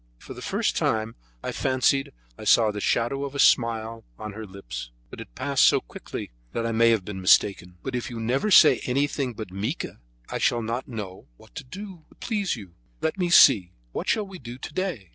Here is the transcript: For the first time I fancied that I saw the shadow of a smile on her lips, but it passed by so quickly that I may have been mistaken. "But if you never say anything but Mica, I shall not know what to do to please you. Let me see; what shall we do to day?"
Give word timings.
For 0.17 0.33
the 0.33 0.41
first 0.41 0.75
time 0.75 1.13
I 1.43 1.51
fancied 1.51 2.05
that 2.07 2.13
I 2.41 2.43
saw 2.43 2.71
the 2.71 2.81
shadow 2.81 3.23
of 3.23 3.35
a 3.35 3.37
smile 3.39 4.03
on 4.17 4.33
her 4.33 4.47
lips, 4.47 4.89
but 5.11 5.21
it 5.21 5.35
passed 5.35 5.63
by 5.65 5.75
so 5.77 5.79
quickly 5.79 6.31
that 6.53 6.65
I 6.65 6.71
may 6.71 6.89
have 6.89 7.05
been 7.05 7.21
mistaken. 7.21 7.77
"But 7.83 7.93
if 7.93 8.09
you 8.09 8.19
never 8.19 8.49
say 8.49 8.79
anything 8.85 9.33
but 9.35 9.51
Mica, 9.51 9.99
I 10.27 10.39
shall 10.39 10.63
not 10.63 10.87
know 10.87 11.27
what 11.37 11.53
to 11.53 11.63
do 11.63 12.05
to 12.09 12.15
please 12.15 12.55
you. 12.55 12.73
Let 12.99 13.19
me 13.19 13.29
see; 13.29 13.73
what 13.91 14.09
shall 14.09 14.25
we 14.25 14.39
do 14.39 14.57
to 14.57 14.73
day?" 14.73 15.09